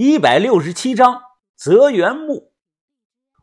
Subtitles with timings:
[0.00, 1.22] 一百六十七章
[1.56, 2.52] 泽园墓，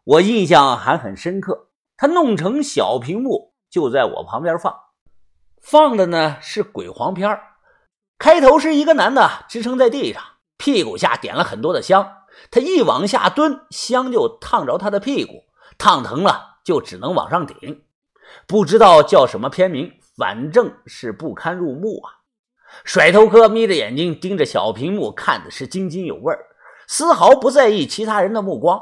[0.05, 1.67] 我印象还很深刻。
[1.97, 4.73] 他弄成小屏幕，就在我旁边放，
[5.61, 7.37] 放的呢是鬼黄片
[8.17, 10.23] 开头是一个男的支撑在地上，
[10.55, 12.19] 屁股下点了很多的香，
[12.49, 15.43] 他一往下蹲，香就烫着他的屁股，
[15.77, 17.83] 烫疼了就只能往上顶。
[18.47, 22.23] 不知道叫什么片名，反正是不堪入目啊！
[22.83, 26.35] 甩头哥眯着眼睛盯着小屏幕，看的是津津有味
[26.87, 28.81] 丝毫不在意其他人的目光。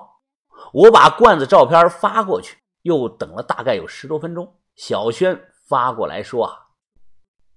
[0.73, 6.53] 我把罐子照片发过去，又等了大概有十多分钟，小轩发过来说：“啊，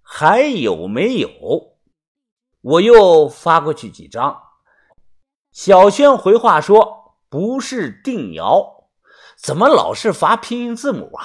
[0.03, 1.31] 还有没有？”
[2.63, 4.41] 我又发过去几张，
[5.53, 8.89] 小轩回话说：“不是定窑，
[9.37, 11.25] 怎么老是发拼音字母啊？”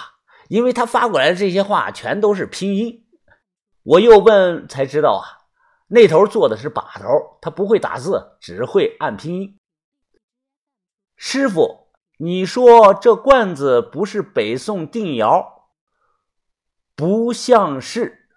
[0.50, 3.05] 因为他发过来的这些话全都是拼音，
[3.84, 5.49] 我又问才知道啊，
[5.88, 9.58] 那头坐的是把头，他不会打字，只会按拼音。
[11.16, 15.69] 师傅，你说这罐子不是北宋定窑？
[16.95, 18.30] 不像是。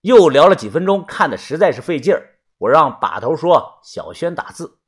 [0.00, 4.78] 又聊了几分钟，看的实在是费劲儿，我让把头说小轩打字，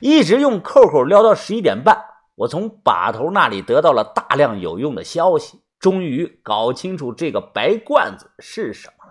[0.00, 2.04] 一直用扣扣聊到十一点半。
[2.36, 5.60] 我从把头那里得到了大量有用的消息。
[5.78, 9.01] 终于搞清楚这个白罐子是什么。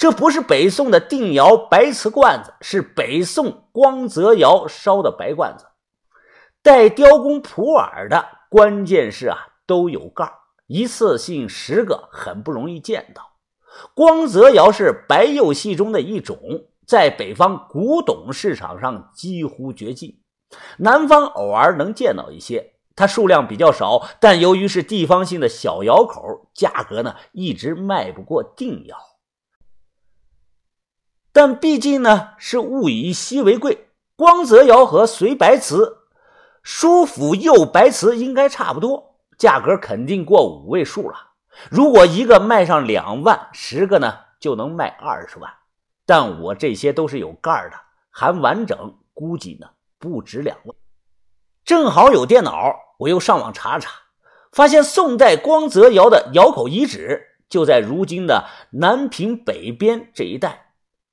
[0.00, 5.66] 这不是北宋的定窑白瓷罐子，是北宋光泽窑烧的白罐子，
[6.62, 8.24] 带雕工普洱的。
[8.48, 10.32] 关键是啊，都有盖
[10.68, 13.32] 一次性十个，很不容易见到。
[13.92, 16.38] 光泽窑是白釉系中的一种，
[16.86, 20.22] 在北方古董市场上几乎绝迹，
[20.78, 22.72] 南方偶尔能见到一些。
[22.96, 28.96] 它数量比较少，但由于是地方性的小窑口，价格呢一直卖不过定窑。
[31.40, 36.00] 但毕竟呢是物以稀为贵，光泽窑和隋白瓷、
[36.62, 41.16] 舒府釉白瓷应该差不多，价格肯定过五位数了。
[41.70, 45.50] 如果一个卖上两万，十个呢就能卖二十万。
[46.04, 47.76] 但我这些都是有盖的，
[48.10, 49.66] 还完整，估计呢
[49.98, 50.76] 不止两万。
[51.64, 52.76] 正好有电脑。
[52.98, 53.90] 我又上网查查，
[54.52, 60.66] 发现宋代光泽窑的窑口遗址就在如今的南平北边这一带。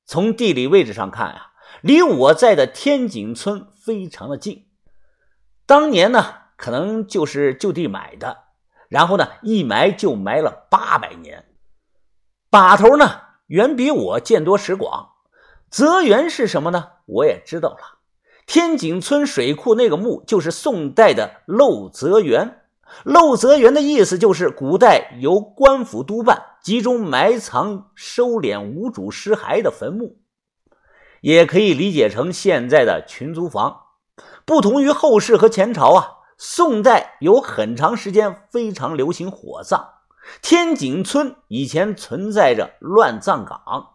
[0.08, 1.52] 从地理位置上看啊，
[1.82, 4.66] 离我在的天井村非常的近。
[5.66, 8.46] 当年呢，可能就是就地买的，
[8.88, 11.44] 然后呢，一埋就埋了八百年。
[12.50, 15.10] 把头呢，远比我见多识广。
[15.70, 16.92] 泽源是什么呢？
[17.06, 18.00] 我也知道了。
[18.46, 22.62] 天井村水库那个墓就是宋代的漏泽园，
[23.04, 30.18] 漏泽园的意思就是古代由官府督办、集中埋藏、收敛无主尸骸的坟墓，
[31.22, 33.84] 也可以理解成现在的群租房。
[34.44, 39.82] 不同于后世和前朝啊，宋代有很长时间非常流行火葬，
[40.42, 43.94] 天井村以前存在着乱葬岗，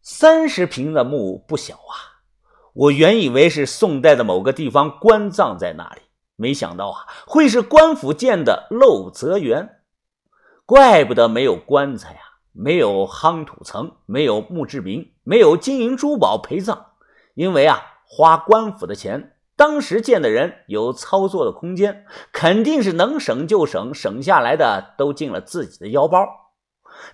[0.00, 2.24] 三十平的墓不小啊。
[2.72, 6.00] 我原以为是宋代的某个地方官葬在那里，
[6.34, 9.77] 没想到啊，会是官府建的漏泽园，
[10.68, 12.20] 怪不得没有棺材啊，
[12.52, 16.88] 没有夯土层，没有墓志铭，没有金银珠宝陪葬，
[17.32, 26.18] 因为啊，花官府的钱，当时建的人有操作的空间，肯定是能省就省，省下来的都进了自己的腰包。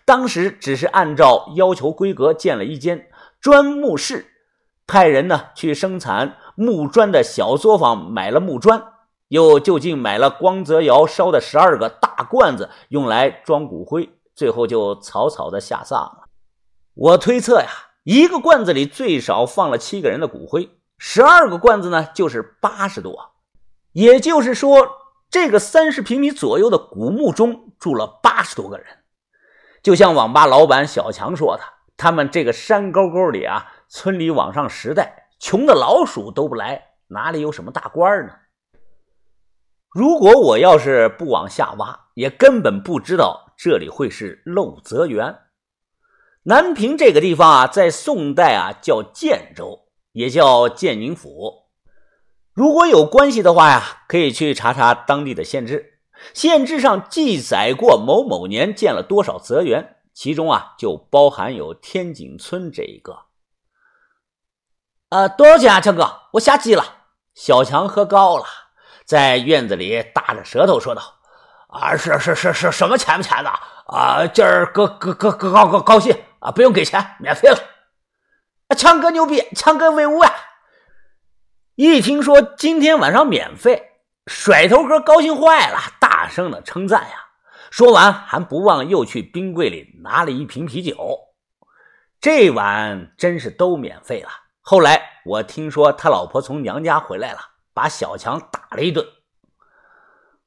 [0.05, 3.07] 当时只是按照要求规格建了一间
[3.41, 4.33] 砖墓室。
[4.85, 8.94] 派人呢去生产木砖的小作坊，买了木砖，
[9.35, 16.29] 又就近买了光泽窑烧的十二个大罐子，用来装骨灰，最后就草草的下葬了。
[16.95, 17.67] 我推测呀，
[18.05, 23.33] 一个罐子里最少放了七个人的骨灰，十二个罐子呢就是八十多，
[23.91, 24.87] 也就是说，
[25.29, 28.87] 这个三十平米左右的古墓中住了八十多个人。
[29.83, 31.63] 就像网吧老板小强说的，
[31.97, 33.67] 他们这个山沟沟里啊。
[33.89, 38.33] 村里往上十代，穷的老鼠都不来，哪里有什么大官呢？
[39.95, 45.43] 如果我要是不往下挖，也根本不知道这里会是漏泽园。
[46.43, 51.69] 南平这个地方啊，在宋代啊叫建州，也叫建宁府。
[52.53, 56.01] 如果有关系的话呀，可以去查查当地的县志，
[56.35, 63.27] 县志上记载过某某年建了多少泽园，其中啊就包含有天井村这一个。
[65.11, 66.23] 呃，多少钱啊，强哥？
[66.33, 66.85] 我下机了。
[67.33, 68.45] 小强喝高了，
[69.05, 71.03] 在院子里大着舌头说道
[71.69, 73.51] ：“啊，是是是是，什么钱不钱的？
[73.87, 77.59] 啊，今儿哥哥哥哥高高高兴啊，不用给钱，免费了。
[78.69, 80.33] 啊强哥牛逼，强哥威武啊！
[81.75, 83.91] 一听说今天晚上免费，
[84.27, 87.27] 甩头哥高兴坏了，大声的称赞呀。
[87.71, 91.19] 说完还不忘又去冰柜里拿了一瓶啤酒。
[92.21, 94.31] 这晚真是都免费了。
[94.63, 97.41] 后来我听说他老婆从娘家回来了，
[97.75, 99.07] 把小强打了一顿。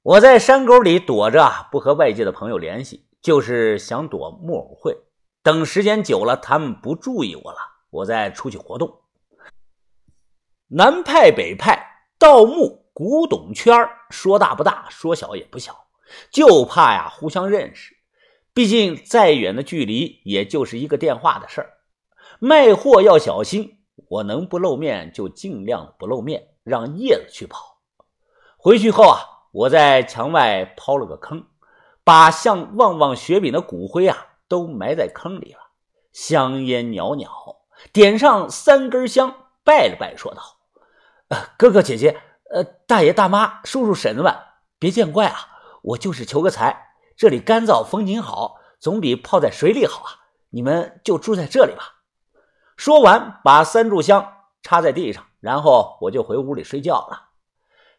[0.02, 4.98] 我在山沟里躲着，不和外界的朋友联系，就是想躲木偶会。
[5.44, 7.58] 等时间久了，他们不注意我了，
[7.90, 9.02] 我再出去活动。
[10.70, 15.88] 南派北派，盗墓古董圈说大不大，说小也不小，
[16.32, 17.96] 就怕呀互相认识。
[18.54, 21.74] 毕竟再远的距离，也就是一个电话的事儿。
[22.40, 23.80] 卖货要小心，
[24.10, 27.78] 我能不露面就尽量不露面，让叶子去跑。
[28.58, 29.20] 回去后啊。
[29.54, 31.48] 我在墙外刨了个坑，
[32.04, 34.16] 把像旺旺雪饼的骨灰啊
[34.48, 35.60] 都埋在坑里了。
[36.14, 37.56] 香烟袅袅，
[37.92, 39.34] 点上三根香，
[39.64, 40.42] 拜了拜，说道
[41.30, 42.22] ：“呃，哥哥姐姐，
[42.52, 44.36] 呃，大爷大妈，叔叔婶子们，
[44.78, 45.40] 别见怪啊，
[45.82, 46.90] 我就是求个财。
[47.16, 50.12] 这里干燥，风景好，总比泡在水里好啊。
[50.50, 52.04] 你们就住在这里吧。”
[52.78, 57.30] 说完，把三炷香插在地上，然后我就回屋里睡觉了。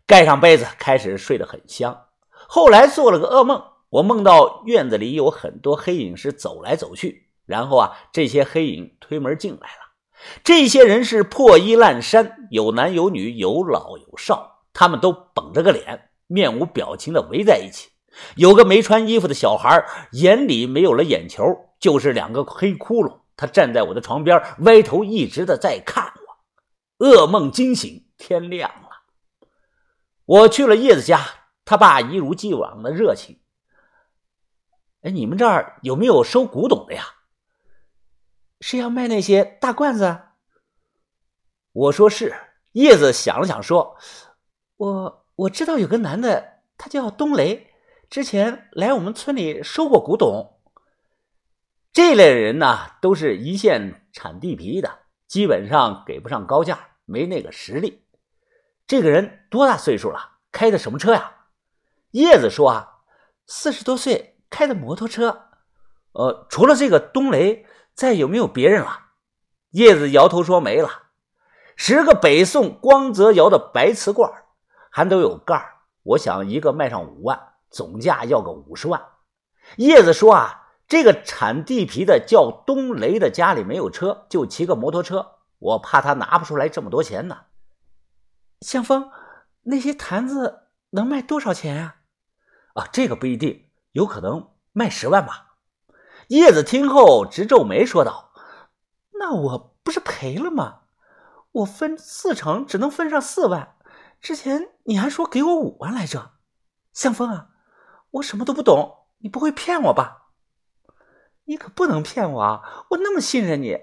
[0.07, 2.07] 盖上被子，开始睡得很香。
[2.31, 9.89] 后来做了个噩梦，我梦到院子里有很多黑影是走来走去，然后啊，这些黑影推门进来了。
[10.43, 17.91] 这些人是破衣烂衫，有男有女，有老有少，他们都绷着个脸，面无表情的围在一起。
[18.35, 21.45] 有个没穿衣服的小孩，眼里没有了眼球，
[21.79, 23.19] 就是两个黑窟窿。
[23.37, 26.13] 他站在我的床边，歪头一直的在看。
[26.99, 28.89] 噩梦惊醒，天亮了。
[30.25, 31.25] 我去了叶子家，
[31.65, 33.41] 他爸一如既往的热情。
[35.03, 37.05] 哎，你们这儿有没有收古董的呀？
[38.61, 40.21] 是要卖那些大罐子？
[41.73, 42.35] 我说是。
[42.73, 43.97] 叶子想了想说
[44.77, 47.73] ：“我我知道有个男的，他叫冬雷，
[48.11, 50.61] 之前来我们村里收过古董。
[51.93, 58.03] 这类人呢，都是一线产地皮的，基本上给不上高价，没那个实力。”
[58.89, 60.39] 这个人多大岁数了？
[60.51, 61.35] 开的什么车呀？
[62.13, 63.01] 叶子说啊，
[63.47, 65.51] 四十多岁，开的摩托车。
[66.13, 69.09] 呃，除了这个冬雷，再有没有别人了？
[69.73, 70.89] 叶子摇头说没了。
[71.77, 74.33] 十个北宋光泽窑的白瓷罐，
[74.91, 77.39] 还都有盖儿我想一个卖上五万，
[77.71, 79.01] 总价要个五十万。
[79.77, 87.41] 叶子说啊，这个铲地皮的叫东雷的家里没有车，就骑个摩托车，我怕他拿不出来这么多钱呢。
[88.63, 89.11] 向风，
[89.65, 91.97] 那些坛子能卖多少钱啊？
[92.73, 95.57] 啊，这个不一定，有可能卖十万吧。
[96.29, 98.33] 叶子听后直皱眉，说道
[99.21, 100.81] ：“那我不是赔了吗？
[101.53, 103.77] 我分四成，只能分上四万。
[104.21, 106.33] 之前你还说给我五万来着。
[106.95, 107.51] 向风啊，
[108.13, 110.18] 我什么都不懂，你不会骗我吧？
[111.49, 112.85] 你可不能骗我啊！
[112.91, 113.79] 我那么信任你。”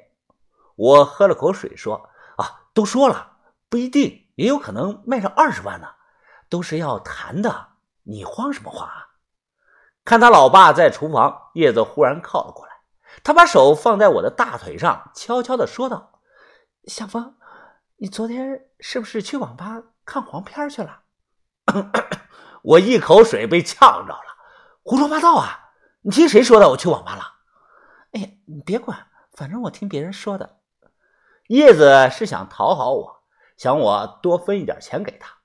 [0.77, 3.37] 我喝了口水，说：“啊，都说了，
[3.69, 5.87] 不一定。”也有可能卖上二十万呢，
[6.47, 7.69] 都是要谈的，
[8.03, 9.07] 你慌什么慌啊？
[10.03, 12.73] 看他老爸在厨房，叶子忽然靠了过来，
[13.23, 16.19] 他把手放在我的大腿上，悄悄的说道
[16.85, 17.35] ：“小峰，
[17.97, 21.01] 你昨天是不是去网吧看黄片去了？”
[22.61, 24.37] 我一口水被呛着了，
[24.83, 25.71] 胡说八道啊！
[26.01, 26.69] 你听谁说的？
[26.69, 27.34] 我去网吧了？
[28.15, 30.59] 哎，你别管，反正我听别人说的。
[31.47, 33.23] 叶子是想讨好我。
[33.57, 35.37] 想我多分一点钱给他，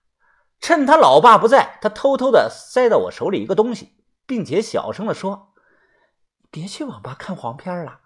[0.60, 3.96] 趁他老爸不在，他偷偷的塞到我手里一个东西，
[4.26, 5.52] 并且小声的说
[6.50, 8.00] ：“别去网吧看黄片了，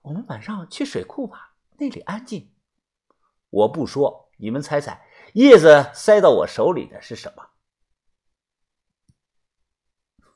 [0.00, 2.52] 我们晚上去水库吧，那里安静。”
[3.50, 7.44] 我不说，你们猜猜，叶子塞到我手里的是什么？